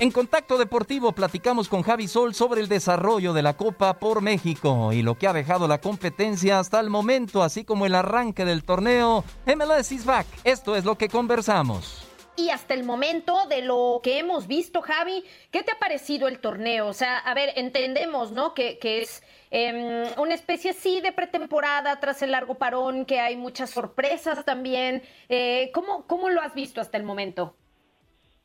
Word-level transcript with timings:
En 0.00 0.10
Contacto 0.10 0.56
Deportivo 0.56 1.12
platicamos 1.12 1.68
con 1.68 1.82
Javi 1.82 2.08
Sol 2.08 2.34
sobre 2.34 2.62
el 2.62 2.68
desarrollo 2.68 3.34
de 3.34 3.42
la 3.42 3.58
Copa 3.58 3.98
por 3.98 4.22
México 4.22 4.94
y 4.94 5.02
lo 5.02 5.18
que 5.18 5.26
ha 5.26 5.34
dejado 5.34 5.68
la 5.68 5.82
competencia 5.82 6.58
hasta 6.58 6.80
el 6.80 6.88
momento, 6.88 7.42
así 7.42 7.64
como 7.64 7.84
el 7.84 7.94
arranque 7.94 8.46
del 8.46 8.64
torneo 8.64 9.24
MLS 9.44 9.92
is 9.92 10.06
back. 10.06 10.26
Esto 10.42 10.74
es 10.74 10.86
lo 10.86 10.96
que 10.96 11.10
conversamos. 11.10 12.08
Y 12.34 12.48
hasta 12.48 12.72
el 12.72 12.84
momento 12.84 13.46
de 13.50 13.60
lo 13.60 14.00
que 14.02 14.18
hemos 14.18 14.46
visto, 14.46 14.80
Javi, 14.80 15.22
¿qué 15.50 15.62
te 15.62 15.72
ha 15.72 15.78
parecido 15.78 16.28
el 16.28 16.38
torneo? 16.38 16.86
O 16.86 16.94
sea, 16.94 17.18
a 17.18 17.34
ver, 17.34 17.52
entendemos, 17.56 18.32
¿no? 18.32 18.54
Que, 18.54 18.78
es 18.82 19.22
em, 19.50 20.06
una 20.16 20.32
especie, 20.32 20.72
sí, 20.72 21.02
de 21.02 21.12
pretemporada 21.12 22.00
tras 22.00 22.22
el 22.22 22.30
largo 22.30 22.54
parón, 22.54 23.04
que 23.04 23.20
hay 23.20 23.36
muchas 23.36 23.68
sorpresas 23.68 24.46
también. 24.46 25.02
Eh, 25.28 25.70
¿cómo, 25.74 26.06
¿Cómo 26.06 26.30
lo 26.30 26.40
has 26.40 26.54
visto 26.54 26.80
hasta 26.80 26.96
el 26.96 27.04
momento? 27.04 27.54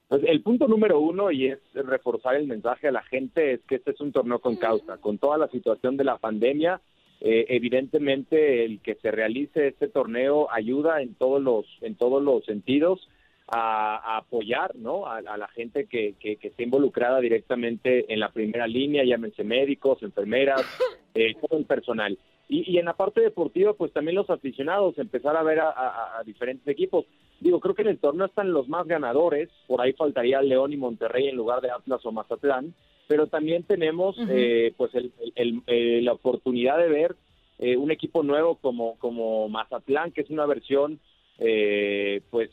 Pues 0.08 0.22
el 0.26 0.42
punto 0.42 0.68
número 0.68 1.00
uno, 1.00 1.32
y 1.32 1.48
es 1.48 1.60
reforzar 1.74 2.36
el 2.36 2.46
mensaje 2.48 2.88
a 2.88 2.92
la 2.92 3.02
gente, 3.04 3.54
es 3.54 3.62
que 3.68 3.76
este 3.76 3.92
es 3.92 4.02
un 4.02 4.12
torneo 4.12 4.40
con 4.40 4.56
causa. 4.56 4.98
Con 4.98 5.18
toda 5.18 5.38
la 5.38 5.48
situación 5.48 5.98
de 5.98 6.04
la 6.04 6.18
pandemia, 6.18 6.80
eh, 7.22 7.46
evidentemente 7.50 8.66
el 8.66 8.82
que 8.82 8.96
se 8.96 9.10
realice 9.12 9.68
este 9.70 9.88
torneo 9.88 10.48
ayuda 10.52 11.02
en 11.02 11.16
todos 11.16 11.42
los, 11.42 11.66
en 11.82 11.96
todos 11.96 12.22
los 12.22 12.46
sentidos 12.46 13.08
a, 13.48 13.96
a 13.98 14.18
apoyar 14.18 14.76
¿no? 14.76 15.06
a, 15.08 15.18
a 15.18 15.38
la 15.38 15.48
gente 15.48 15.86
que, 15.86 16.14
que, 16.20 16.36
que 16.38 16.48
esté 16.50 16.64
involucrada 16.64 17.20
directamente 17.20 18.12
en 18.14 18.20
la 18.20 18.30
primera 18.30 18.68
línea, 18.68 19.04
llámense 19.04 19.44
médicos, 19.44 20.04
enfermeras, 20.04 20.62
eh, 21.16 21.34
todo 21.42 21.58
el 21.58 21.66
personal. 21.66 22.18
Y, 22.48 22.72
y 22.72 22.78
en 22.78 22.86
la 22.86 22.94
parte 22.94 23.22
deportiva, 23.22 23.74
pues 23.74 23.92
también 23.92 24.16
los 24.16 24.30
aficionados, 24.30 24.98
empezar 25.00 25.36
a 25.36 25.42
ver 25.44 25.60
a, 25.62 25.70
a- 25.72 26.20
a 26.20 26.24
diferentes 26.24 26.68
equipos. 26.68 27.06
Digo, 27.40 27.60
creo 27.60 27.76
que 27.76 27.82
en 27.84 27.90
el 27.90 28.00
torneo 28.00 28.26
están 28.26 28.52
los 28.54 28.68
más 28.68 28.88
ganadores, 28.88 29.50
por 29.68 29.82
ahí 29.82 29.94
faltaría 29.94 30.42
León 30.42 30.74
y 30.74 30.78
Monterrey 30.78 31.28
en 31.28 31.36
lugar 31.36 31.62
de 31.62 31.70
Atlas 31.72 32.06
o 32.06 32.12
Mazatlán, 32.12 32.74
pero 33.08 33.28
también 33.28 33.64
tenemos 33.64 34.18
eh, 34.30 34.74
pues 34.78 34.94
el, 34.96 35.12
el- 35.36 35.62
el- 35.68 36.06
la 36.06 36.14
oportunidad 36.14 36.78
de 36.78 36.90
ver 36.90 37.16
eh, 37.60 37.78
un 37.78 37.92
equipo 37.92 38.24
nuevo 38.24 38.56
como, 38.56 38.98
como 39.00 39.48
Mazatlán, 39.50 40.12
que 40.12 40.22
es 40.22 40.30
una 40.30 40.46
versión, 40.46 41.00
eh, 41.40 42.22
pues 42.32 42.50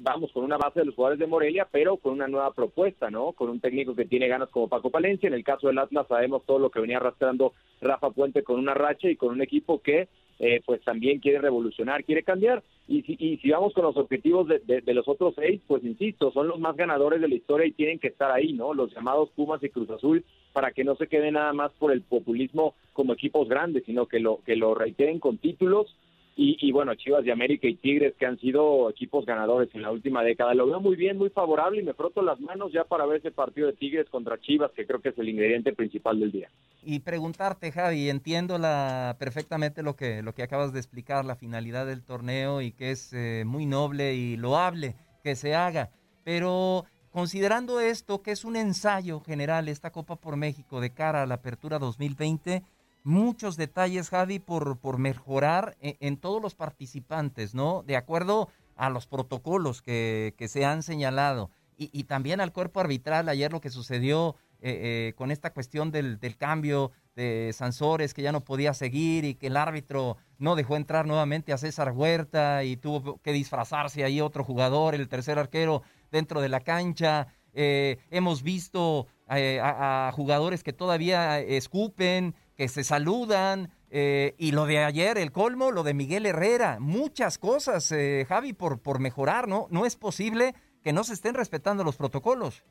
vamos 0.00 0.30
con 0.32 0.44
una 0.44 0.56
base 0.56 0.80
de 0.80 0.86
los 0.86 0.94
jugadores 0.94 1.18
de 1.18 1.26
Morelia, 1.26 1.66
pero 1.70 1.96
con 1.96 2.12
una 2.12 2.28
nueva 2.28 2.52
propuesta, 2.52 3.10
¿no? 3.10 3.32
Con 3.32 3.50
un 3.50 3.60
técnico 3.60 3.94
que 3.94 4.04
tiene 4.04 4.28
ganas 4.28 4.48
como 4.50 4.68
Paco 4.68 4.90
Palencia. 4.90 5.26
En 5.26 5.34
el 5.34 5.44
caso 5.44 5.66
del 5.66 5.78
Atlas 5.78 6.06
sabemos 6.08 6.44
todo 6.46 6.58
lo 6.58 6.70
que 6.70 6.80
venía 6.80 6.98
arrastrando 6.98 7.52
Rafa 7.80 8.10
Puente 8.10 8.42
con 8.42 8.58
una 8.58 8.74
racha 8.74 9.08
y 9.10 9.16
con 9.16 9.30
un 9.30 9.42
equipo 9.42 9.80
que 9.80 10.08
eh, 10.40 10.60
pues 10.64 10.80
también 10.84 11.18
quiere 11.18 11.40
revolucionar, 11.40 12.04
quiere 12.04 12.22
cambiar. 12.22 12.62
Y 12.86 13.02
si, 13.02 13.16
y 13.18 13.38
si 13.38 13.50
vamos 13.50 13.74
con 13.74 13.84
los 13.84 13.96
objetivos 13.96 14.46
de, 14.46 14.60
de- 14.60 14.82
de 14.82 14.94
los 14.94 15.08
otros 15.08 15.34
seis, 15.34 15.60
pues 15.66 15.82
insisto, 15.84 16.30
son 16.30 16.46
los 16.46 16.60
más 16.60 16.76
ganadores 16.76 17.20
de 17.20 17.26
la 17.28 17.34
historia 17.34 17.66
y 17.66 17.72
tienen 17.72 17.98
que 17.98 18.06
estar 18.06 18.30
ahí, 18.30 18.52
¿no? 18.52 18.72
Los 18.72 18.94
llamados 18.94 19.30
Pumas 19.30 19.62
y 19.64 19.68
Cruz 19.68 19.90
Azul, 19.90 20.24
para 20.52 20.70
que 20.70 20.84
no 20.84 20.94
se 20.94 21.08
quede 21.08 21.32
nada 21.32 21.52
más 21.52 21.72
por 21.72 21.90
el 21.90 22.02
populismo 22.02 22.74
como 22.92 23.14
equipos 23.14 23.48
grandes, 23.48 23.84
sino 23.84 24.06
que 24.06 24.20
lo, 24.20 24.38
que 24.46 24.54
lo 24.54 24.76
reiteren 24.76 25.18
con 25.18 25.38
títulos. 25.38 25.94
Y, 26.40 26.70
bueno, 26.70 26.94
Chivas 26.94 27.24
de 27.24 27.32
América 27.32 27.66
y 27.66 27.74
Tigres, 27.74 28.14
que 28.16 28.24
han 28.24 28.38
sido 28.38 28.88
equipos 28.90 29.26
ganadores 29.26 29.74
en 29.74 29.82
la 29.82 29.90
última 29.90 30.22
década. 30.22 30.54
Lo 30.54 30.68
veo 30.68 30.78
muy 30.78 30.94
bien, 30.94 31.18
muy 31.18 31.30
favorable 31.30 31.80
y 31.80 31.84
me 31.84 31.94
froto 31.94 32.22
las 32.22 32.38
manos 32.38 32.70
ya 32.72 32.84
para 32.84 33.06
ver 33.06 33.18
ese 33.18 33.32
partido 33.32 33.66
de 33.66 33.72
Tigres 33.72 34.08
contra 34.08 34.38
Chivas, 34.38 34.70
que 34.70 34.86
creo 34.86 35.00
que 35.00 35.08
es 35.08 35.18
el 35.18 35.28
ingrediente 35.28 35.72
principal 35.72 36.20
del 36.20 36.30
día. 36.30 36.48
Y 36.84 37.00
preguntarte, 37.00 37.72
Javi, 37.72 38.08
entiendo 38.08 38.56
la, 38.56 39.16
perfectamente 39.18 39.82
lo 39.82 39.96
que, 39.96 40.22
lo 40.22 40.32
que 40.32 40.44
acabas 40.44 40.72
de 40.72 40.78
explicar, 40.78 41.24
la 41.24 41.34
finalidad 41.34 41.86
del 41.86 42.04
torneo 42.04 42.62
y 42.62 42.70
que 42.70 42.92
es 42.92 43.12
eh, 43.12 43.42
muy 43.44 43.66
noble 43.66 44.14
y 44.14 44.36
loable 44.36 44.94
que 45.24 45.34
se 45.34 45.56
haga, 45.56 45.90
pero 46.22 46.84
considerando 47.10 47.80
esto, 47.80 48.22
que 48.22 48.30
es 48.30 48.44
un 48.44 48.54
ensayo 48.54 49.18
general, 49.18 49.68
esta 49.68 49.90
Copa 49.90 50.14
por 50.14 50.36
México 50.36 50.80
de 50.80 50.90
cara 50.90 51.22
a 51.22 51.26
la 51.26 51.34
apertura 51.34 51.80
2020, 51.80 52.62
muchos 53.08 53.56
detalles, 53.56 54.10
Javi, 54.10 54.38
por, 54.38 54.78
por 54.78 54.98
mejorar 54.98 55.76
en, 55.80 55.96
en 56.00 56.16
todos 56.18 56.40
los 56.42 56.54
participantes, 56.54 57.54
¿no? 57.54 57.82
De 57.82 57.96
acuerdo 57.96 58.48
a 58.76 58.90
los 58.90 59.06
protocolos 59.06 59.82
que, 59.82 60.34
que 60.36 60.46
se 60.46 60.64
han 60.64 60.82
señalado 60.82 61.50
y, 61.76 61.90
y 61.92 62.04
también 62.04 62.40
al 62.40 62.52
cuerpo 62.52 62.80
arbitral, 62.80 63.28
ayer 63.28 63.52
lo 63.52 63.60
que 63.60 63.70
sucedió 63.70 64.36
eh, 64.60 65.08
eh, 65.10 65.12
con 65.16 65.30
esta 65.30 65.52
cuestión 65.52 65.90
del, 65.90 66.18
del 66.18 66.36
cambio 66.36 66.90
de 67.14 67.52
Sansores, 67.54 68.12
que 68.12 68.22
ya 68.22 68.32
no 68.32 68.44
podía 68.44 68.74
seguir 68.74 69.24
y 69.24 69.34
que 69.34 69.46
el 69.46 69.56
árbitro 69.56 70.16
no 70.38 70.54
dejó 70.54 70.76
entrar 70.76 71.06
nuevamente 71.06 71.52
a 71.52 71.58
César 71.58 71.92
Huerta 71.92 72.62
y 72.64 72.76
tuvo 72.76 73.20
que 73.22 73.32
disfrazarse 73.32 74.04
ahí 74.04 74.20
otro 74.20 74.44
jugador, 74.44 74.94
el 74.94 75.08
tercer 75.08 75.38
arquero 75.38 75.82
dentro 76.10 76.40
de 76.40 76.48
la 76.48 76.60
cancha. 76.60 77.28
Eh, 77.54 77.98
hemos 78.10 78.42
visto 78.42 79.06
eh, 79.30 79.60
a, 79.60 80.08
a 80.08 80.12
jugadores 80.12 80.62
que 80.62 80.72
todavía 80.72 81.40
escupen, 81.40 82.34
que 82.58 82.68
se 82.68 82.84
saludan. 82.84 83.70
eh, 83.90 84.34
y 84.36 84.50
lo 84.52 84.66
de 84.66 84.78
ayer, 84.78 85.16
el 85.16 85.32
colmo, 85.32 85.70
lo 85.70 85.82
de 85.82 85.94
Miguel 85.94 86.26
Herrera, 86.26 86.78
muchas 86.78 87.38
cosas, 87.38 87.90
eh, 87.92 88.26
Javi, 88.28 88.52
por, 88.52 88.82
por 88.82 88.98
mejorar, 88.98 89.48
¿no? 89.48 89.66
No 89.70 89.86
es 89.86 89.96
posible 89.96 90.54
que 90.82 90.92
no 90.92 91.04
se 91.04 91.14
estén 91.14 91.34
respetando 91.34 91.84
los 91.84 91.96
protocolos. 91.96 92.64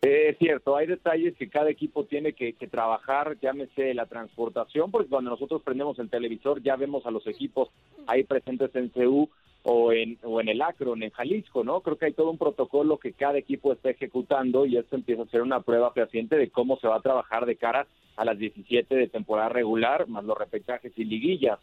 Es 0.00 0.38
cierto, 0.38 0.76
hay 0.76 0.86
detalles 0.86 1.36
que 1.36 1.50
cada 1.50 1.68
equipo 1.68 2.06
tiene 2.06 2.32
que, 2.32 2.54
que 2.54 2.68
trabajar, 2.68 3.36
llámese 3.42 3.92
la 3.92 4.06
transportación, 4.06 4.90
porque 4.90 5.10
cuando 5.10 5.30
nosotros 5.30 5.60
prendemos 5.62 5.98
el 5.98 6.08
televisor 6.08 6.62
ya 6.62 6.76
vemos 6.76 7.04
a 7.04 7.10
los 7.10 7.26
equipos 7.26 7.68
ahí 8.06 8.24
presentes 8.24 8.74
en 8.76 8.88
CU, 8.88 9.28
o 9.62 9.92
en, 9.92 10.18
o 10.22 10.40
en 10.40 10.48
el 10.48 10.62
Akron, 10.62 11.02
en 11.02 11.10
Jalisco, 11.10 11.64
¿no? 11.64 11.80
Creo 11.80 11.98
que 11.98 12.06
hay 12.06 12.12
todo 12.12 12.30
un 12.30 12.38
protocolo 12.38 12.98
que 12.98 13.12
cada 13.12 13.38
equipo 13.38 13.72
está 13.72 13.90
ejecutando 13.90 14.64
y 14.64 14.76
esto 14.76 14.96
empieza 14.96 15.22
a 15.22 15.26
ser 15.26 15.42
una 15.42 15.60
prueba 15.60 15.92
fehaciente 15.92 16.36
de 16.36 16.50
cómo 16.50 16.78
se 16.78 16.88
va 16.88 16.96
a 16.96 17.02
trabajar 17.02 17.44
de 17.46 17.56
cara 17.56 17.86
a 18.16 18.24
las 18.24 18.38
17 18.38 18.94
de 18.94 19.08
temporada 19.08 19.50
regular, 19.50 20.08
más 20.08 20.24
los 20.24 20.38
repechajes 20.38 20.92
y 20.96 21.04
liguillas. 21.04 21.58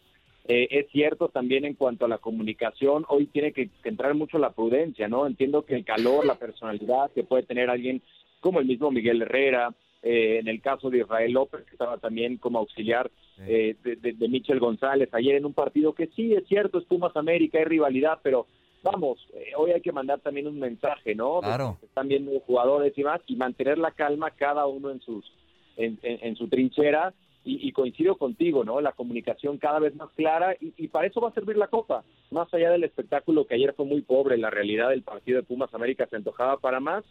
Eh, 0.46 0.68
es 0.70 0.90
cierto 0.90 1.28
también 1.28 1.64
en 1.64 1.74
cuanto 1.74 2.06
a 2.06 2.08
la 2.08 2.18
comunicación, 2.18 3.04
hoy 3.08 3.26
tiene 3.26 3.52
que, 3.52 3.68
entrar 3.84 4.14
mucho 4.14 4.38
la 4.38 4.50
prudencia, 4.50 5.06
¿no? 5.08 5.26
Entiendo 5.26 5.64
que 5.64 5.74
el 5.74 5.84
calor, 5.84 6.24
la 6.24 6.36
personalidad 6.36 7.10
que 7.14 7.24
puede 7.24 7.42
tener 7.42 7.68
alguien 7.68 8.00
como 8.40 8.60
el 8.60 8.66
mismo 8.66 8.90
Miguel 8.90 9.22
Herrera, 9.22 9.74
eh, 10.02 10.38
en 10.40 10.48
el 10.48 10.62
caso 10.62 10.88
de 10.88 10.98
Israel 10.98 11.32
López, 11.32 11.64
que 11.64 11.72
estaba 11.72 11.98
también 11.98 12.38
como 12.38 12.60
auxiliar 12.60 13.10
eh, 13.46 13.76
de, 13.82 14.28
Michel 14.28 14.58
González, 14.58 15.08
ayer 15.12 15.36
en 15.36 15.46
un 15.46 15.54
partido 15.54 15.92
que 15.92 16.08
sí, 16.08 16.34
es 16.34 16.46
cierto, 16.46 16.78
es 16.78 16.84
Pumas 16.84 17.16
América, 17.16 17.58
hay 17.58 17.64
rivalidad, 17.64 18.18
pero 18.22 18.46
vamos, 18.82 19.18
eh, 19.34 19.52
hoy 19.56 19.72
hay 19.72 19.80
que 19.80 19.92
mandar 19.92 20.20
también 20.20 20.46
un 20.46 20.58
mensaje, 20.58 21.14
¿no? 21.14 21.40
Claro. 21.40 21.78
están 21.82 22.08
viendo 22.08 22.38
jugadores 22.40 22.96
y 22.96 23.02
más, 23.04 23.20
y 23.26 23.36
mantener 23.36 23.78
la 23.78 23.92
calma 23.92 24.30
cada 24.30 24.66
uno 24.66 24.90
en 24.90 25.00
sus 25.00 25.24
en, 25.76 26.34
su 26.34 26.48
trinchera, 26.48 27.14
y, 27.44 27.70
coincido 27.70 28.16
contigo, 28.16 28.64
¿no? 28.64 28.80
La 28.80 28.92
comunicación 28.92 29.58
cada 29.58 29.78
vez 29.78 29.94
más 29.94 30.10
clara, 30.16 30.56
y, 30.60 30.74
y, 30.76 30.88
para 30.88 31.06
eso 31.06 31.20
va 31.20 31.28
a 31.28 31.34
servir 31.34 31.56
la 31.56 31.68
Copa, 31.68 32.02
más 32.32 32.52
allá 32.52 32.70
del 32.70 32.82
espectáculo 32.82 33.46
que 33.46 33.54
ayer 33.54 33.72
fue 33.74 33.86
muy 33.86 34.02
pobre, 34.02 34.36
la 34.36 34.50
realidad 34.50 34.90
del 34.90 35.02
partido 35.02 35.38
de 35.38 35.46
Pumas 35.46 35.72
América 35.72 36.06
se 36.10 36.16
antojaba 36.16 36.58
para 36.58 36.80
más, 36.80 37.04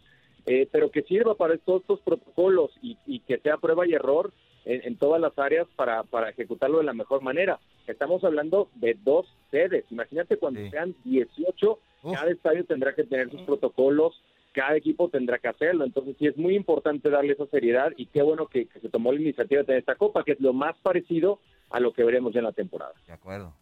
eh, 0.50 0.66
pero 0.72 0.90
que 0.90 1.02
sirva 1.02 1.34
para 1.34 1.58
todos 1.58 1.82
estos 1.82 2.00
protocolos 2.00 2.70
y, 2.80 3.20
que 3.20 3.38
sea 3.38 3.58
prueba 3.58 3.86
y 3.86 3.92
error 3.92 4.32
en, 4.64 4.96
todas 4.96 5.20
las 5.20 5.38
áreas 5.38 5.66
para, 5.76 6.02
para 6.02 6.30
ejecutarlo 6.30 6.78
de 6.78 6.84
la 6.84 6.92
mejor 6.92 7.22
manera. 7.22 7.58
Estamos 7.86 8.22
hablando 8.24 8.68
de 8.74 8.96
dos 9.02 9.26
sedes. 9.50 9.84
Imagínate 9.90 10.36
cuando 10.36 10.68
sean 10.70 10.94
18, 11.04 11.78
cada 12.14 12.30
estadio 12.30 12.64
tendrá 12.64 12.94
que 12.94 13.04
tener 13.04 13.30
sus 13.30 13.42
protocolos, 13.42 14.22
cada 14.52 14.76
equipo 14.76 15.08
tendrá 15.08 15.38
que 15.38 15.48
hacerlo. 15.48 15.84
Entonces 15.84 16.16
sí 16.18 16.26
es 16.26 16.36
muy 16.36 16.54
importante 16.54 17.08
darle 17.10 17.32
esa 17.32 17.46
seriedad 17.46 17.92
y 17.96 18.06
qué 18.06 18.22
bueno 18.22 18.46
que, 18.46 18.66
que 18.66 18.80
se 18.80 18.88
tomó 18.88 19.12
la 19.12 19.20
iniciativa 19.20 19.60
de 19.60 19.66
tener 19.66 19.80
esta 19.80 19.94
copa, 19.94 20.24
que 20.24 20.32
es 20.32 20.40
lo 20.40 20.52
más 20.52 20.76
parecido 20.78 21.40
a 21.70 21.80
lo 21.80 21.92
que 21.92 22.04
veremos 22.04 22.32
ya 22.32 22.40
en 22.40 22.46
la 22.46 22.52
temporada. 22.52 22.92
De 23.06 23.12
acuerdo. 23.12 23.54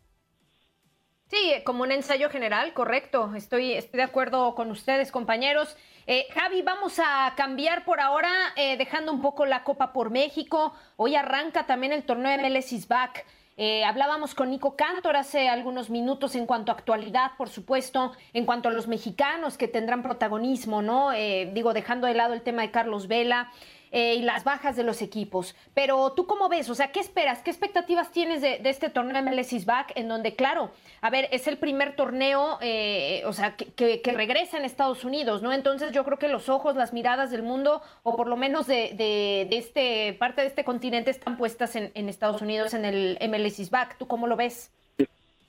Sí, 1.28 1.54
como 1.64 1.82
un 1.82 1.90
ensayo 1.90 2.30
general, 2.30 2.72
correcto. 2.72 3.32
Estoy, 3.34 3.72
estoy 3.72 3.98
de 3.98 4.04
acuerdo 4.04 4.54
con 4.54 4.70
ustedes, 4.70 5.10
compañeros. 5.10 5.76
Eh, 6.08 6.28
Javi, 6.32 6.62
vamos 6.62 7.00
a 7.00 7.34
cambiar 7.36 7.84
por 7.84 8.00
ahora, 8.00 8.30
eh, 8.54 8.76
dejando 8.76 9.10
un 9.10 9.20
poco 9.20 9.44
la 9.44 9.64
Copa 9.64 9.92
por 9.92 10.10
México. 10.10 10.72
Hoy 10.94 11.16
arranca 11.16 11.66
también 11.66 11.92
el 11.92 12.04
torneo 12.04 12.30
de 12.30 12.38
MLS 12.38 12.86
back. 12.86 13.26
Eh, 13.56 13.84
hablábamos 13.84 14.32
con 14.32 14.50
Nico 14.50 14.76
Cantor 14.76 15.16
hace 15.16 15.48
algunos 15.48 15.90
minutos 15.90 16.36
en 16.36 16.46
cuanto 16.46 16.70
a 16.70 16.76
actualidad, 16.76 17.32
por 17.36 17.48
supuesto, 17.48 18.12
en 18.32 18.46
cuanto 18.46 18.68
a 18.68 18.72
los 18.72 18.86
mexicanos 18.86 19.58
que 19.58 19.66
tendrán 19.66 20.04
protagonismo, 20.04 20.80
¿no? 20.80 21.10
digo, 21.10 21.72
dejando 21.72 22.06
de 22.06 22.14
lado 22.14 22.34
el 22.34 22.42
tema 22.42 22.62
de 22.62 22.70
Carlos 22.70 23.08
Vela. 23.08 23.50
Eh, 23.96 24.16
y 24.16 24.20
las 24.20 24.44
bajas 24.44 24.76
de 24.76 24.82
los 24.82 25.00
equipos. 25.00 25.56
Pero 25.72 26.12
tú 26.12 26.26
cómo 26.26 26.50
ves, 26.50 26.68
o 26.68 26.74
sea, 26.74 26.92
¿qué 26.92 27.00
esperas? 27.00 27.38
¿Qué 27.38 27.50
expectativas 27.50 28.10
tienes 28.10 28.42
de, 28.42 28.60
este 28.62 28.90
torneo 28.90 29.22
MLS 29.22 29.64
Back? 29.64 29.92
En 29.94 30.06
donde, 30.06 30.36
claro, 30.36 30.70
a 31.00 31.08
ver, 31.08 31.30
es 31.32 31.48
el 31.48 31.56
primer 31.56 31.96
torneo, 31.96 32.58
eh, 32.60 33.22
o 33.24 33.32
sea, 33.32 33.56
que, 33.56 34.02
regresa 34.04 34.58
en 34.58 34.66
Estados 34.66 35.02
Unidos, 35.06 35.40
¿no? 35.40 35.50
Entonces 35.50 35.92
yo 35.92 36.04
creo 36.04 36.18
que 36.18 36.28
los 36.28 36.50
ojos, 36.50 36.76
las 36.76 36.92
miradas 36.92 37.30
del 37.30 37.42
mundo, 37.42 37.80
o 38.02 38.16
por 38.16 38.26
lo 38.26 38.36
menos 38.36 38.66
de, 38.66 38.92
de, 38.98 39.48
este 39.56 40.12
parte 40.12 40.42
de 40.42 40.48
este 40.48 40.62
continente, 40.62 41.10
están 41.10 41.38
puestas 41.38 41.74
en, 41.74 41.90
en 41.94 42.10
Estados 42.10 42.42
Unidos 42.42 42.74
en 42.74 42.84
el 42.84 43.18
MLS 43.30 43.70
Back. 43.70 43.96
¿Tú 43.96 44.06
cómo 44.06 44.26
lo 44.26 44.36
ves? 44.36 44.75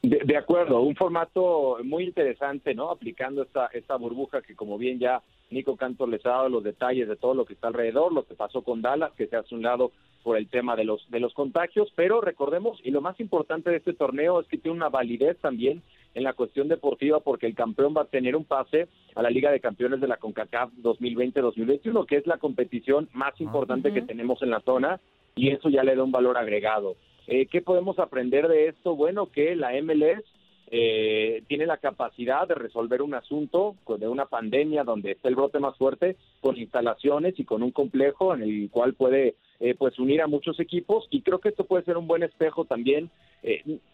De, 0.09 0.37
acuerdo, 0.37 0.81
un 0.81 0.95
formato 0.95 1.79
muy 1.83 2.05
interesante, 2.05 2.73
¿no? 2.73 2.91
Aplicando 2.91 3.43
esta, 3.43 3.65
esta 3.73 3.97
burbuja 3.97 4.41
que 4.41 4.55
como 4.55 4.77
bien 4.77 4.99
ya 4.99 5.21
Nico 5.49 5.75
Cantor 5.75 6.07
les 6.07 6.25
ha 6.25 6.29
dado 6.29 6.49
los 6.49 6.63
detalles 6.63 7.09
de 7.09 7.17
todo 7.17 7.33
lo 7.33 7.45
que 7.45 7.53
está 7.53 7.67
alrededor, 7.67 8.13
lo 8.13 8.23
que 8.23 8.33
pasó 8.33 8.61
con 8.61 8.81
Dallas, 8.81 9.11
que 9.17 9.27
se 9.27 9.35
hace 9.35 9.53
un 9.53 9.63
lado 9.63 9.91
por 10.23 10.37
el 10.37 10.47
tema 10.47 10.77
de 10.77 10.85
los, 10.85 11.09
de 11.09 11.19
los 11.19 11.33
contagios, 11.33 11.91
pero 11.95 12.21
recordemos, 12.21 12.79
y 12.85 12.91
lo 12.91 13.01
más 13.01 13.19
importante 13.19 13.69
de 13.69 13.77
este 13.77 13.93
torneo 13.93 14.39
es 14.39 14.47
que 14.47 14.57
tiene 14.57 14.77
una 14.77 14.89
validez 14.89 15.37
también 15.39 15.81
en 16.15 16.23
la 16.23 16.33
cuestión 16.33 16.69
deportiva 16.69 17.19
porque 17.19 17.45
el 17.45 17.55
campeón 17.55 17.93
va 17.95 18.03
a 18.03 18.05
tener 18.05 18.35
un 18.35 18.45
pase 18.45 18.87
a 19.15 19.21
la 19.21 19.29
Liga 19.29 19.51
de 19.51 19.59
Campeones 19.59 19.99
de 19.99 20.07
la 20.07 20.17
CONCACAF 20.17 20.71
2020-2021, 20.81 22.05
que 22.05 22.15
es 22.15 22.27
la 22.27 22.37
competición 22.37 23.09
más 23.13 23.39
importante 23.41 23.93
que 23.93 24.01
tenemos 24.01 24.41
en 24.41 24.51
la 24.51 24.61
zona 24.61 25.01
y 25.35 25.49
eso 25.49 25.69
ya 25.69 25.83
le 25.83 25.95
da 25.95 26.03
un 26.03 26.11
valor 26.11 26.37
agregado. 26.37 26.95
Eh, 27.27 27.47
¿Qué 27.47 27.61
podemos 27.61 27.99
aprender 27.99 28.47
de 28.47 28.69
esto? 28.69 28.95
Bueno, 28.95 29.29
que 29.29 29.55
la 29.55 29.73
MLS 29.81 30.23
eh, 30.71 31.43
tiene 31.47 31.65
la 31.65 31.77
capacidad 31.77 32.47
de 32.47 32.55
resolver 32.55 33.01
un 33.01 33.13
asunto 33.13 33.75
de 33.99 34.07
una 34.07 34.25
pandemia 34.25 34.85
donde 34.85 35.11
está 35.11 35.27
el 35.27 35.35
brote 35.35 35.59
más 35.59 35.77
fuerte 35.77 36.15
con 36.39 36.57
instalaciones 36.57 37.37
y 37.37 37.43
con 37.43 37.63
un 37.63 37.71
complejo 37.71 38.33
en 38.33 38.43
el 38.43 38.69
cual 38.69 38.93
puede 38.93 39.35
eh, 39.59 39.75
pues 39.77 39.99
unir 39.99 40.21
a 40.21 40.27
muchos 40.27 40.57
equipos. 40.61 41.05
Y 41.11 41.21
creo 41.21 41.39
que 41.39 41.49
esto 41.49 41.65
puede 41.65 41.83
ser 41.83 41.97
un 41.97 42.07
buen 42.07 42.23
espejo 42.23 42.63
también. 42.63 43.09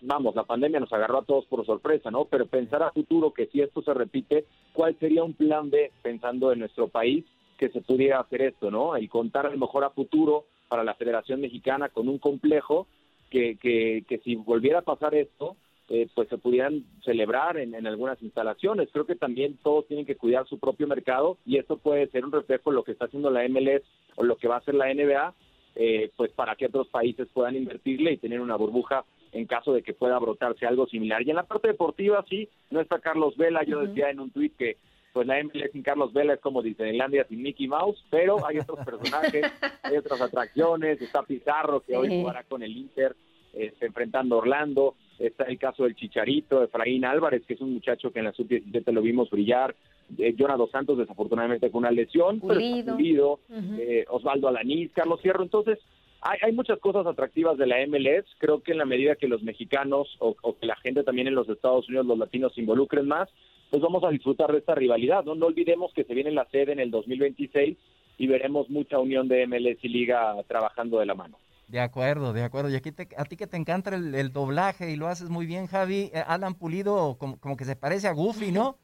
Vamos 0.01 0.35
la 0.35 0.45
pandemia 0.45 0.79
nos 0.79 0.93
agarró 0.93 1.19
a 1.19 1.25
todos 1.25 1.45
por 1.45 1.63
sorpresa 1.65 2.09
no 2.09 2.25
pero 2.25 2.47
pensar 2.47 2.81
a 2.81 2.91
futuro 2.91 3.33
que 3.33 3.47
si 3.47 3.61
esto 3.61 3.83
se 3.83 3.93
repite 3.93 4.45
cuál 4.71 4.97
sería 4.99 5.23
un 5.23 5.33
plan 5.33 5.69
B 5.69 5.91
pensando 6.01 6.51
en 6.51 6.59
nuestro 6.59 6.87
país 6.87 7.25
que 7.57 7.69
se 7.69 7.81
pudiera 7.81 8.21
hacer 8.21 8.41
esto 8.41 8.71
no 8.71 8.97
y 8.97 9.07
contar 9.09 9.45
a 9.45 9.51
lo 9.51 9.57
mejor 9.57 9.83
a 9.83 9.91
futuro 9.91 10.45
para 10.69 10.83
la 10.83 10.95
Federación 10.95 11.41
Mexicana 11.41 11.89
con 11.89 12.07
un 12.07 12.17
complejo 12.17 12.87
que, 13.33 14.03
que, 14.07 14.17
si 14.19 14.35
volviera 14.35 14.79
a 14.79 14.83
pasar 14.83 15.15
esto, 15.15 15.55
eh, 15.89 16.07
pues 16.13 16.29
se 16.29 16.37
pudieran 16.37 16.85
celebrar 17.03 17.57
en, 17.57 17.73
en, 17.73 17.87
algunas 17.87 18.21
instalaciones. 18.21 18.89
Creo 18.91 19.05
que 19.05 19.15
también 19.15 19.57
todos 19.63 19.87
tienen 19.87 20.05
que 20.05 20.15
cuidar 20.15 20.47
su 20.47 20.59
propio 20.59 20.87
mercado 20.87 21.37
y 21.45 21.57
esto 21.57 21.77
puede 21.77 22.07
ser 22.07 22.25
un 22.25 22.31
reflejo 22.31 22.69
de 22.69 22.75
lo 22.75 22.83
que 22.83 22.91
está 22.91 23.05
haciendo 23.05 23.31
la 23.31 23.47
MLS 23.49 23.81
o 24.15 24.23
lo 24.23 24.37
que 24.37 24.47
va 24.47 24.55
a 24.55 24.59
hacer 24.59 24.75
la 24.75 24.93
NBA, 24.93 25.33
eh, 25.75 26.11
pues 26.15 26.31
para 26.31 26.55
que 26.55 26.67
otros 26.67 26.87
países 26.89 27.27
puedan 27.33 27.55
invertirle 27.55 28.11
y 28.11 28.17
tener 28.17 28.39
una 28.39 28.55
burbuja 28.55 29.03
en 29.31 29.47
caso 29.47 29.73
de 29.73 29.81
que 29.81 29.93
pueda 29.93 30.19
brotarse 30.19 30.67
algo 30.67 30.85
similar. 30.85 31.23
Y 31.23 31.31
en 31.31 31.37
la 31.37 31.47
parte 31.47 31.69
deportiva, 31.69 32.23
sí, 32.29 32.47
no 32.69 32.79
está 32.79 32.99
Carlos 32.99 33.35
Vela, 33.35 33.63
yo 33.63 33.79
decía 33.79 34.11
en 34.11 34.19
un 34.19 34.29
tuit 34.29 34.55
que 34.55 34.77
pues 35.13 35.27
la 35.27 35.41
MLS 35.43 35.71
sin 35.71 35.83
Carlos 35.83 36.11
Vela 36.11 36.33
es 36.33 36.39
como 36.41 36.63
Disneylandia 36.63 37.25
sin 37.29 37.41
Mickey 37.41 37.67
Mouse, 37.67 38.03
pero 38.09 38.45
hay 38.45 38.57
otros 38.57 38.79
personajes, 38.85 39.45
hay 39.83 39.95
otras 39.95 40.19
atracciones, 40.19 41.01
está 41.01 41.21
Pizarro 41.23 41.81
que 41.81 41.95
hoy 41.95 42.09
jugará 42.09 42.43
con 42.43 42.63
el 42.63 42.75
Inter, 42.75 43.15
está 43.53 43.85
enfrentando 43.85 44.35
a 44.35 44.39
Orlando, 44.39 44.95
está 45.19 45.43
el 45.43 45.59
caso 45.59 45.83
del 45.83 45.95
Chicharito, 45.95 46.63
Efraín 46.63 47.05
Álvarez, 47.05 47.43
que 47.47 47.53
es 47.53 47.61
un 47.61 47.73
muchacho 47.75 48.11
que 48.11 48.19
en 48.19 48.25
la 48.25 48.33
sub-17 48.33 48.91
lo 48.91 49.01
vimos 49.03 49.29
brillar, 49.29 49.75
eh, 50.17 50.35
Jonado 50.37 50.67
Santos 50.67 50.97
desafortunadamente 50.97 51.69
con 51.69 51.79
una 51.79 51.91
lesión, 51.91 52.41
pero 52.41 53.39
eh, 53.77 54.05
Osvaldo 54.09 54.47
Alanís, 54.47 54.91
Carlos 54.93 55.21
Fierro, 55.21 55.43
entonces 55.43 55.77
hay, 56.21 56.39
hay, 56.41 56.51
muchas 56.53 56.79
cosas 56.79 57.05
atractivas 57.05 57.57
de 57.57 57.67
la 57.67 57.85
MLS, 57.85 58.25
creo 58.39 58.63
que 58.63 58.71
en 58.71 58.79
la 58.79 58.85
medida 58.85 59.15
que 59.15 59.27
los 59.27 59.43
mexicanos 59.43 60.07
o, 60.19 60.35
o 60.41 60.57
que 60.57 60.65
la 60.65 60.75
gente 60.77 61.03
también 61.03 61.27
en 61.27 61.35
los 61.35 61.47
Estados 61.49 61.87
Unidos, 61.87 62.07
los 62.07 62.17
latinos 62.17 62.53
se 62.53 62.61
involucren 62.61 63.07
más, 63.07 63.29
pues 63.73 63.81
vamos 63.81 64.03
a 64.03 64.09
disfrutar 64.09 64.51
de 64.51 64.59
esta 64.59 64.75
rivalidad. 64.75 65.23
No, 65.23 65.33
no 65.33 65.47
olvidemos 65.47 65.91
que 65.95 66.03
se 66.03 66.13
viene 66.13 66.29
la 66.29 66.45
sede 66.51 66.73
en 66.73 66.79
el 66.79 66.91
2026 66.91 67.75
y 68.19 68.27
veremos 68.27 68.69
mucha 68.69 68.99
unión 68.99 69.27
de 69.27 69.47
MLS 69.47 69.83
y 69.83 69.89
Liga 69.89 70.35
trabajando 70.47 70.99
de 70.99 71.07
la 71.07 71.15
mano. 71.15 71.39
De 71.67 71.79
acuerdo, 71.79 72.33
de 72.33 72.43
acuerdo. 72.43 72.69
Y 72.69 72.75
aquí 72.75 72.91
a 73.17 73.25
ti 73.25 73.35
que 73.35 73.47
te 73.47 73.57
encanta 73.57 73.89
el, 73.95 74.31
doblaje 74.31 74.91
y 74.91 74.95
lo 74.95 75.07
haces 75.07 75.31
muy 75.31 75.47
bien, 75.47 75.65
Javi, 75.65 76.11
eh, 76.13 76.23
Alan 76.27 76.53
Pulido 76.53 77.17
como, 77.17 77.39
como 77.39 77.57
que 77.57 77.65
se 77.65 77.75
parece 77.75 78.07
a 78.07 78.11
Goofy, 78.11 78.51
¿no? 78.51 78.77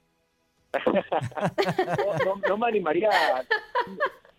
no, 2.47 2.57
me 2.57 2.65
animaría, 2.65 3.09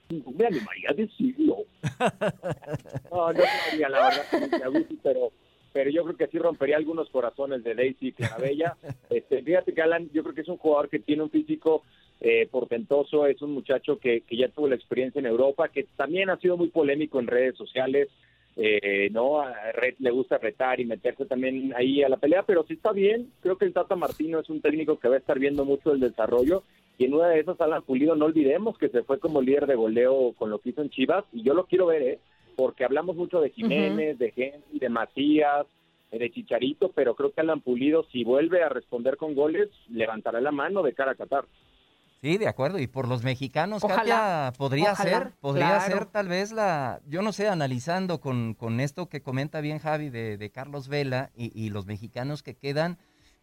no 0.08 0.32
me 0.32 0.46
animaría 0.46 0.90
a 0.90 0.94
decirlo. 0.94 1.58
No, 3.08 3.32
no 3.32 3.38
me 3.38 3.46
animaría, 3.46 3.88
la 3.88 4.00
verdad, 4.00 4.64
a 4.64 4.68
Goofy, 4.68 4.98
pero 5.00 5.30
pero 5.72 5.90
yo 5.90 6.04
creo 6.04 6.16
que 6.16 6.26
sí 6.26 6.38
rompería 6.38 6.76
algunos 6.76 7.08
corazones 7.10 7.62
de 7.64 7.74
Daisy 7.74 8.12
Clarabella. 8.12 8.76
Este, 9.10 9.42
fíjate 9.42 9.74
que 9.74 9.82
Alan, 9.82 10.08
yo 10.12 10.22
creo 10.22 10.34
que 10.34 10.42
es 10.42 10.48
un 10.48 10.56
jugador 10.56 10.88
que 10.88 11.00
tiene 11.00 11.24
un 11.24 11.30
físico 11.30 11.82
eh, 12.20 12.46
portentoso, 12.50 13.26
es 13.26 13.42
un 13.42 13.52
muchacho 13.52 13.98
que, 13.98 14.20
que, 14.20 14.36
ya 14.36 14.48
tuvo 14.48 14.68
la 14.68 14.76
experiencia 14.76 15.18
en 15.18 15.26
Europa, 15.26 15.68
que 15.68 15.84
también 15.96 16.30
ha 16.30 16.36
sido 16.36 16.56
muy 16.56 16.68
polémico 16.68 17.18
en 17.18 17.26
redes 17.26 17.56
sociales, 17.56 18.08
eh, 18.56 19.08
¿no? 19.10 19.40
A 19.40 19.72
Red 19.72 19.94
le 19.98 20.10
gusta 20.10 20.38
retar 20.38 20.80
y 20.80 20.84
meterse 20.84 21.24
también 21.24 21.72
ahí 21.74 22.02
a 22.02 22.08
la 22.08 22.18
pelea, 22.18 22.42
pero 22.42 22.64
sí 22.64 22.74
está 22.74 22.92
bien, 22.92 23.32
creo 23.40 23.56
que 23.56 23.64
el 23.64 23.72
Tata 23.72 23.96
Martino 23.96 24.38
es 24.38 24.50
un 24.50 24.60
técnico 24.60 24.98
que 24.98 25.08
va 25.08 25.14
a 25.14 25.18
estar 25.18 25.38
viendo 25.38 25.64
mucho 25.64 25.92
el 25.92 26.00
desarrollo, 26.00 26.62
y 26.98 27.06
en 27.06 27.14
una 27.14 27.28
de 27.28 27.40
esas, 27.40 27.60
Alan 27.60 27.82
Pulido, 27.82 28.14
no 28.14 28.26
olvidemos 28.26 28.76
que 28.76 28.90
se 28.90 29.02
fue 29.02 29.18
como 29.18 29.40
líder 29.40 29.66
de 29.66 29.74
goleo 29.74 30.34
con 30.36 30.50
lo 30.50 30.58
que 30.58 30.70
hizo 30.70 30.82
en 30.82 30.90
Chivas, 30.90 31.24
y 31.32 31.42
yo 31.42 31.54
lo 31.54 31.64
quiero 31.64 31.86
ver, 31.86 32.02
¿eh? 32.02 32.18
Porque 32.60 32.84
hablamos 32.84 33.16
mucho 33.16 33.40
de 33.40 33.48
Jiménez, 33.48 34.18
de 34.18 34.34
Henry, 34.36 34.78
de 34.78 34.90
Macías, 34.90 35.66
de 36.10 36.30
Chicharito, 36.30 36.92
pero 36.92 37.14
creo 37.14 37.32
que 37.32 37.40
Alan 37.40 37.62
Pulido, 37.62 38.04
si 38.12 38.22
vuelve 38.22 38.62
a 38.62 38.68
responder 38.68 39.16
con 39.16 39.34
goles, 39.34 39.70
levantará 39.88 40.42
la 40.42 40.52
mano 40.52 40.82
de 40.82 40.92
cara 40.92 41.12
a 41.12 41.14
Qatar. 41.14 41.46
Sí, 42.20 42.36
de 42.36 42.48
acuerdo. 42.48 42.78
Y 42.78 42.86
por 42.86 43.08
los 43.08 43.24
mexicanos, 43.24 43.82
Katia, 43.82 44.52
podría 44.58 44.94
ser, 44.94 45.32
podría 45.40 45.80
ser 45.80 46.04
tal 46.04 46.28
vez 46.28 46.52
la, 46.52 47.00
yo 47.06 47.22
no 47.22 47.32
sé, 47.32 47.48
analizando 47.48 48.20
con, 48.20 48.52
con 48.52 48.78
esto 48.78 49.08
que 49.08 49.22
comenta 49.22 49.62
bien 49.62 49.78
Javi 49.78 50.10
de, 50.10 50.36
de 50.36 50.50
Carlos 50.50 50.88
Vela 50.88 51.30
y, 51.34 51.58
y, 51.58 51.70
los 51.70 51.86
mexicanos 51.86 52.42
que 52.42 52.56
quedan, 52.56 52.98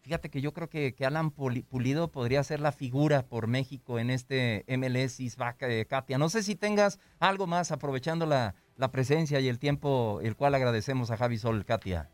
fíjate 0.08 0.30
que 0.30 0.40
yo 0.40 0.54
creo 0.54 0.70
que, 0.70 0.94
que 0.94 1.04
Alan 1.04 1.30
Pulido 1.30 2.10
podría 2.10 2.42
ser 2.42 2.60
la 2.60 2.72
figura 2.72 3.26
por 3.26 3.46
México 3.46 3.98
en 3.98 4.08
este 4.08 4.64
MLS 4.66 5.18
de 5.18 5.86
Katia. 5.86 6.16
No 6.16 6.30
sé 6.30 6.42
si 6.42 6.56
tengas 6.56 6.98
algo 7.20 7.46
más 7.46 7.72
aprovechando 7.72 8.24
la, 8.24 8.54
la 8.78 8.90
presencia 8.90 9.38
y 9.38 9.48
el 9.48 9.58
tiempo, 9.58 10.20
el 10.22 10.34
cual 10.34 10.54
agradecemos 10.54 11.10
a 11.10 11.18
Javi 11.18 11.36
Sol, 11.36 11.66
Katia. 11.66 12.08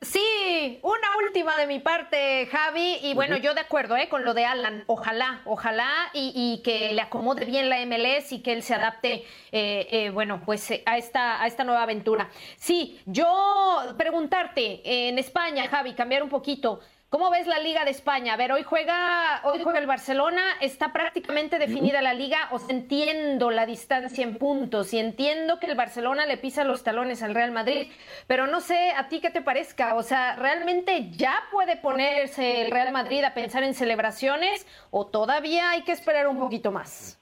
Sí, 0.00 0.78
una 0.84 1.08
última 1.26 1.56
de 1.56 1.66
mi 1.66 1.80
parte, 1.80 2.46
Javi, 2.46 2.98
y 3.02 3.14
bueno, 3.14 3.36
yo 3.36 3.52
de 3.52 3.62
acuerdo 3.62 3.96
¿eh? 3.96 4.08
con 4.08 4.24
lo 4.24 4.32
de 4.32 4.44
Alan, 4.44 4.84
ojalá, 4.86 5.42
ojalá 5.44 5.90
y, 6.14 6.60
que 6.62 6.92
le 6.92 7.02
acomode 7.02 7.44
bien 7.46 7.68
la 7.68 7.84
MLS 7.84 8.30
y 8.30 8.42
que 8.42 8.52
él 8.52 8.62
se 8.62 8.74
adapte, 8.74 9.24
eh, 9.50 9.88
eh, 9.90 10.10
bueno, 10.10 10.40
pues 10.46 10.70
a 10.86 10.96
esta, 10.96 11.42
a 11.42 11.48
esta 11.48 11.64
nueva 11.64 11.82
aventura. 11.82 12.30
Sí, 12.56 13.00
yo 13.06 13.92
preguntarte, 13.98 15.08
en 15.08 15.18
España, 15.18 15.66
Javi, 15.66 15.94
cambiar 15.94 16.22
un 16.22 16.28
poquito, 16.28 16.78
¿Cómo 17.10 17.30
ves 17.30 17.46
la 17.46 17.58
Liga 17.58 17.86
de 17.86 17.90
España? 17.90 18.34
A 18.34 18.36
ver, 18.36 18.52
hoy 18.52 18.64
juega, 18.64 19.40
hoy 19.44 19.60
juega 19.62 19.78
el 19.78 19.86
Barcelona, 19.86 20.42
está 20.60 20.92
prácticamente 20.92 21.58
definida 21.58 22.02
la 22.02 22.12
liga, 22.12 22.50
os 22.50 22.68
entiendo 22.68 23.50
la 23.50 23.64
distancia 23.64 24.22
en 24.22 24.36
puntos 24.36 24.92
y 24.92 24.98
entiendo 24.98 25.58
que 25.58 25.64
el 25.64 25.74
Barcelona 25.74 26.26
le 26.26 26.36
pisa 26.36 26.64
los 26.64 26.84
talones 26.84 27.22
al 27.22 27.34
Real 27.34 27.50
Madrid, 27.50 27.86
pero 28.26 28.46
no 28.46 28.60
sé 28.60 28.90
a 28.90 29.08
ti 29.08 29.20
qué 29.22 29.30
te 29.30 29.40
parezca, 29.40 29.94
o 29.94 30.02
sea, 30.02 30.36
¿realmente 30.36 31.08
ya 31.12 31.44
puede 31.50 31.78
ponerse 31.78 32.66
el 32.66 32.70
Real 32.70 32.92
Madrid 32.92 33.24
a 33.24 33.32
pensar 33.32 33.62
en 33.62 33.72
celebraciones 33.72 34.66
o 34.90 35.06
todavía 35.06 35.70
hay 35.70 35.84
que 35.84 35.92
esperar 35.92 36.28
un 36.28 36.38
poquito 36.38 36.72
más? 36.72 37.18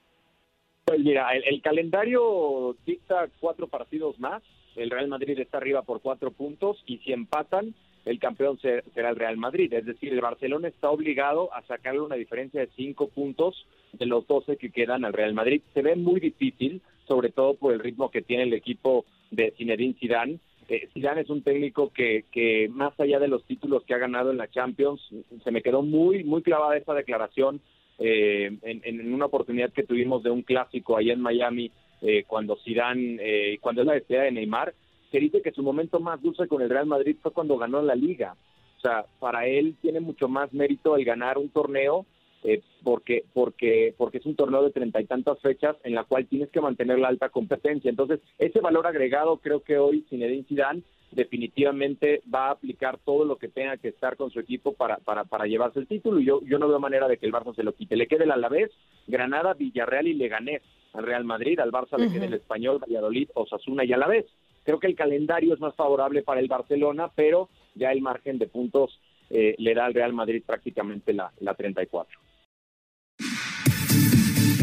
Pues 0.84 0.98
mira, 0.98 1.28
el 1.30 1.62
calendario 1.62 2.74
dicta 2.84 3.28
cuatro 3.38 3.68
partidos 3.68 4.18
más, 4.18 4.42
el 4.74 4.90
Real 4.90 5.06
Madrid 5.06 5.38
está 5.38 5.58
arriba 5.58 5.82
por 5.82 6.02
cuatro 6.02 6.32
puntos 6.32 6.82
y 6.86 6.98
si 6.98 7.12
empatan 7.12 7.72
el 8.06 8.18
campeón 8.18 8.58
será 8.58 9.10
el 9.10 9.16
Real 9.16 9.36
Madrid. 9.36 9.72
Es 9.72 9.84
decir, 9.84 10.12
el 10.12 10.20
Barcelona 10.20 10.68
está 10.68 10.90
obligado 10.90 11.52
a 11.52 11.62
sacarle 11.62 12.00
una 12.00 12.14
diferencia 12.14 12.60
de 12.60 12.70
cinco 12.76 13.08
puntos 13.08 13.66
de 13.92 14.06
los 14.06 14.26
12 14.26 14.56
que 14.56 14.70
quedan 14.70 15.04
al 15.04 15.12
Real 15.12 15.34
Madrid. 15.34 15.60
Se 15.75 15.82
ve 15.82 15.96
muy 15.96 16.20
difícil, 16.20 16.80
sobre 17.06 17.30
todo 17.30 17.54
por 17.54 17.72
el 17.72 17.80
ritmo 17.80 18.10
que 18.10 18.22
tiene 18.22 18.44
el 18.44 18.54
equipo 18.54 19.04
de 19.30 19.52
Zinedine 19.58 19.94
Zidane. 20.00 20.38
Eh, 20.68 20.88
Zidane 20.94 21.20
es 21.20 21.30
un 21.30 21.42
técnico 21.42 21.92
que, 21.92 22.25
que 22.32 22.68
más 22.70 22.98
allá 22.98 23.18
de 23.18 23.28
los 23.28 23.44
títulos 23.44 23.84
que 23.84 23.94
ha 23.94 23.98
ganado 23.98 24.30
en 24.30 24.38
la 24.38 24.50
Champions, 24.50 25.00
se 25.42 25.50
me 25.50 25.62
quedó 25.62 25.82
muy 25.82 26.25
muy 26.25 26.42
clavada 26.42 26.76
esa 26.76 26.94
declaración 26.94 27.60
eh, 27.98 28.50
en, 28.62 29.14
una 29.14 29.26
oportunidad 29.26 29.72
que 29.72 29.84
tuvimos 29.84 30.22
de 30.22 30.30
un 30.30 30.42
clásico 30.42 30.96
allá 30.96 31.12
en 31.12 31.20
Miami 31.20 31.70
eh, 32.02 32.25
cuando 32.26 32.56
Zidane, 32.56 33.16
eh, 33.20 33.58
cuando 33.60 33.82
es 33.82 33.86
la 33.86 33.94
despedida 33.94 34.25
de 34.25 34.32
Neymar, 34.32 34.75
que 35.10 35.20
dice 35.20 35.42
que 35.42 35.52
su 35.52 35.62
momento 35.62 36.00
más 36.00 36.20
dulce 36.22 36.48
con 36.48 36.62
el 36.62 36.70
Real 36.70 36.86
Madrid 36.86 37.16
fue 37.22 37.32
cuando 37.32 37.58
ganó 37.58 37.82
la 37.82 37.94
liga. 37.94 38.36
O 38.76 38.80
sea, 38.80 39.06
para 39.18 39.46
él 39.46 39.76
tiene 39.80 40.00
mucho 40.00 40.28
más 40.28 40.52
mérito 40.52 40.96
el 40.96 41.04
ganar 41.04 41.38
un 41.38 41.48
torneo 41.48 42.06
eh, 42.44 42.62
porque 42.84 43.25
porque 43.32 43.94
porque 43.96 44.18
es 44.18 44.26
un 44.26 44.36
torneo 44.36 44.62
de 44.62 44.70
treinta 44.70 45.00
y 45.00 45.06
tantas 45.06 45.40
fechas 45.40 45.76
en 45.82 45.94
la 45.94 46.04
cual 46.04 46.26
tienes 46.26 46.50
que 46.50 46.60
mantener 46.60 46.98
la 46.98 47.08
alta 47.08 47.30
competencia. 47.30 47.88
Entonces, 47.88 48.20
ese 48.38 48.60
valor 48.60 48.86
agregado 48.86 49.38
creo 49.38 49.60
que 49.62 49.78
hoy 49.78 50.04
Zinedine 50.08 50.44
Zidane 50.44 50.82
definitivamente 51.10 52.22
va 52.32 52.48
a 52.48 52.50
aplicar 52.52 52.98
todo 52.98 53.25
lo 53.25 53.36
que 53.36 53.48
tenga 53.48 53.76
que 53.78 53.88
estar 53.88 54.16
con 54.16 54.30
su 54.30 54.40
equipo 54.40 54.75
para, 54.75 54.98
para, 54.98 55.25
para 55.25 55.46
llevarse 55.46 55.80
el 55.80 55.86
título 55.86 56.20
y 56.20 56.25
yo, 56.26 56.40
yo 56.44 56.58
no 56.58 56.68
veo 56.68 56.78
manera 56.78 57.08
de 57.08 57.16
que 57.16 57.26
el 57.26 57.32
Barça 57.32 57.54
se 57.54 57.62
lo 57.62 57.75
quite. 57.75 57.96
Le 57.96 58.06
quede 58.06 58.25
el 58.25 58.30
Alavés, 58.30 58.70
Granada, 59.06 59.54
Villarreal 59.54 60.06
y 60.06 60.14
Leganés 60.14 60.62
al 60.92 61.04
Real 61.04 61.25
Madrid, 61.25 61.58
al 61.58 61.72
Barça 61.72 61.98
le 61.98 62.10
quede 62.10 62.26
el 62.26 62.34
Español, 62.34 62.78
Valladolid, 62.78 63.28
Osasuna 63.34 63.84
y 63.84 63.92
Alavés. 63.92 64.26
Creo 64.66 64.80
que 64.80 64.88
el 64.88 64.96
calendario 64.96 65.54
es 65.54 65.61
más 65.61 65.75
favorable 65.76 66.23
para 66.23 66.40
el 66.40 66.49
Barcelona, 66.49 67.08
pero 67.14 67.49
ya 67.76 67.92
el 67.92 68.02
margen 68.02 68.37
de 68.38 68.49
puntos 68.49 69.00
eh, 69.30 69.54
le 69.58 69.75
da 69.75 69.87
al 69.87 69.94
Real 69.94 70.12
Madrid 70.12 70.42
prácticamente 70.44 71.12
la, 71.12 71.32
la 71.38 71.54
34. 71.54 72.18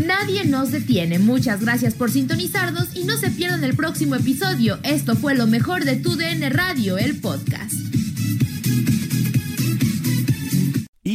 Nadie 0.06 0.44
nos 0.46 0.74
detiene. 0.74 1.20
Muchas 1.20 1.64
gracias 1.64 1.96
por 1.96 2.12
sintonizarnos 2.12 2.96
y 2.96 3.06
no 3.06 3.14
se 3.14 3.32
pierdan 3.32 3.64
el 3.64 3.78
próximo 3.78 4.16
episodio. 4.16 4.76
Esto 4.84 5.16
fue 5.16 5.36
lo 5.36 5.48
mejor 5.48 5.86
de 5.86 5.96
tu 5.96 6.18
DN 6.18 6.50
Radio, 6.50 6.98
el 6.98 7.22
podcast 7.22 8.03